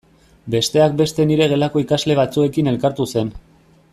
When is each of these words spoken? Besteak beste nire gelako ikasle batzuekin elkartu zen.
Besteak 0.53 0.95
beste 1.01 1.25
nire 1.31 1.49
gelako 1.51 1.83
ikasle 1.85 2.17
batzuekin 2.23 2.73
elkartu 2.75 3.09
zen. 3.17 3.33